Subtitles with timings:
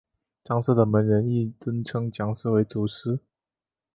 [0.43, 3.19] 章氏的门人亦尊蒋氏为师祖。